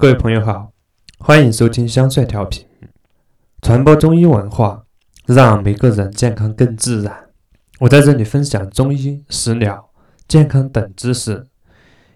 [0.00, 0.72] 各位朋友好，
[1.18, 2.64] 欢迎收听香帅调频，
[3.62, 4.84] 传播中医文化，
[5.26, 7.30] 让每个人健康更自然。
[7.80, 9.90] 我在这里分享中医、食疗、
[10.28, 11.44] 健康等知识，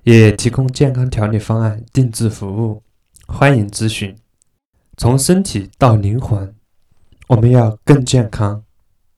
[0.05, 2.85] 也提供健康调理方案定制服务，
[3.27, 4.17] 欢迎咨询。
[4.97, 6.55] 从身体到灵魂，
[7.27, 8.63] 我们要更健康、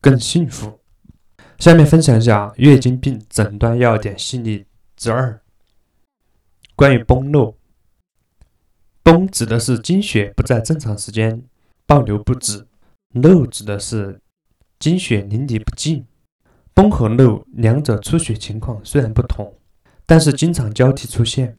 [0.01, 0.81] 更幸福。
[1.59, 4.65] 下面分享一下月经病诊断要点系列
[4.97, 5.39] 之二。
[6.75, 7.55] 关于崩漏，
[9.05, 11.45] 崩指的是经血不在正常时间
[11.87, 12.67] 暴流不止，
[13.13, 14.19] 漏指的是
[14.79, 16.07] 经血淋漓不尽。
[16.73, 19.55] 崩和漏两者出血情况虽然不同，
[20.07, 21.57] 但是经常交替出现，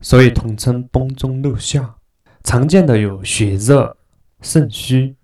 [0.00, 1.94] 所以统称崩中漏下。
[2.42, 3.96] 常见的有血热、
[4.42, 5.14] 肾虚、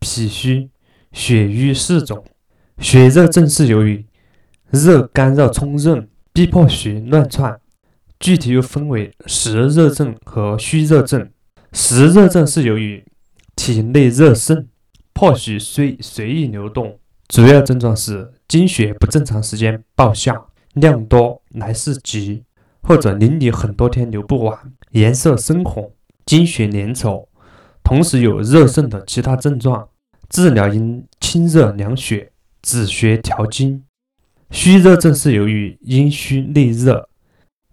[0.00, 0.68] 脾虚、
[1.12, 2.24] 血瘀四种。
[2.78, 4.04] 血热症是由于
[4.70, 7.60] 热干热冲任，逼迫血乱窜。
[8.22, 11.28] 具体又分为实热症和虚热症。
[11.72, 13.04] 实热症是由于
[13.56, 14.68] 体内热盛，
[15.12, 20.40] 迫血随随意流动，主要症状是经血不正常时间暴下，
[20.74, 22.44] 量多来势急，
[22.80, 24.56] 或者淋漓很多天流不完，
[24.92, 25.92] 颜色深红，
[26.24, 27.26] 经血粘稠，
[27.82, 29.88] 同时有热盛的其他症状。
[30.28, 32.30] 治疗应清热凉血，
[32.62, 33.82] 止血调经。
[34.52, 37.08] 虚热症是由于阴虚内热。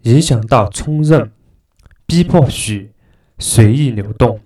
[0.10, 1.32] 影响到冲任，
[2.08, 2.90] 逼迫血
[3.38, 4.40] 随意流动，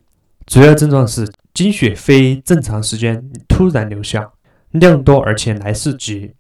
[0.46, 4.34] 主要症状是经血非正常时间突然流下，
[4.72, 6.34] 量多而且来势急，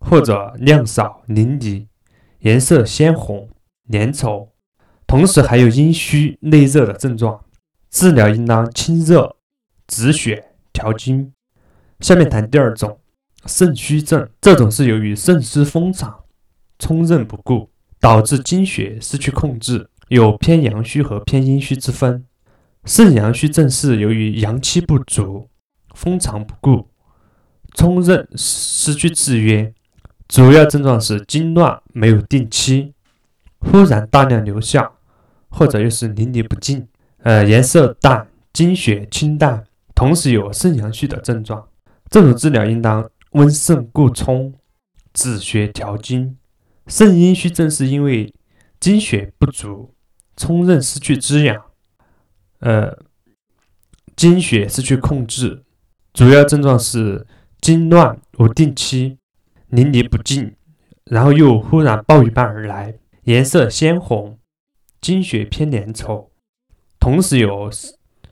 [0.00, 1.86] 或者量少淋漓，
[2.40, 3.48] 颜色鲜红
[3.92, 4.48] 粘稠，
[5.06, 7.44] 同时还有阴虚内热的症状。
[7.90, 9.36] 治疗应当清热
[9.86, 11.32] 止血调经。
[12.00, 12.98] 下面谈第二种
[13.46, 16.24] 肾虚症，这种是由于肾湿封藏，
[16.78, 17.70] 冲任不顾。
[18.00, 22.24] 导致经血失去控制，有偏阳虚和偏阴虚之分。
[22.84, 25.48] 肾阳虚症是由于阳气不足，
[25.94, 26.88] 封藏不顾，
[27.74, 29.74] 冲任失去制约，
[30.28, 32.94] 主要症状是经乱没有定期，
[33.58, 34.90] 忽然大量流下，
[35.48, 36.86] 或者又是淋漓不尽，
[37.24, 39.64] 呃，颜色淡，经血清淡，
[39.94, 41.68] 同时有肾阳虚的症状。
[42.08, 44.54] 这种治疗应当温肾固冲，
[45.12, 46.38] 止血调经。
[46.88, 48.32] 肾阴虚症是因为
[48.80, 49.94] 精血不足，
[50.36, 51.62] 冲任失去滋养，
[52.60, 52.98] 呃，
[54.16, 55.64] 精血失去控制，
[56.14, 57.26] 主要症状是
[57.60, 59.18] 经乱无定期，
[59.68, 60.56] 淋漓不尽，
[61.04, 62.94] 然后又忽然暴雨般而来，
[63.24, 64.38] 颜色鲜红，
[64.98, 66.28] 经血偏粘稠，
[66.98, 67.70] 同时有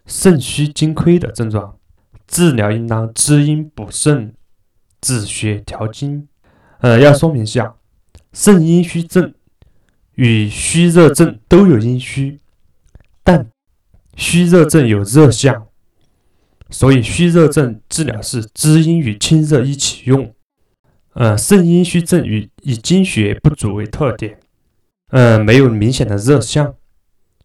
[0.07, 1.79] 肾虚精亏的症状。
[2.27, 4.35] 治疗应当滋阴补肾，
[5.01, 6.27] 止血调经。
[6.81, 7.77] 呃，要说明一下。
[8.33, 9.33] 肾阴虚症
[10.15, 12.39] 与虚热症都有阴虚，
[13.23, 13.49] 但
[14.17, 15.67] 虚热症有热象，
[16.71, 20.33] 所以虚热症治疗是滋阴与清热一起用。
[21.15, 24.39] 呃，肾阴虚症与以精血不足为特点，
[25.11, 26.75] 呃，没有明显的热象，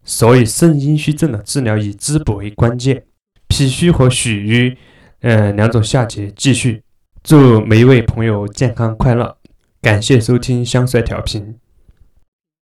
[0.03, 3.05] 所以肾阴虚症的治疗以滋补为关键。
[3.47, 4.77] 脾虚和血瘀，
[5.19, 6.83] 呃，两种下节继续。
[7.23, 9.40] 祝每一位朋友健康快乐。
[9.81, 11.55] 感谢收听香帅调频。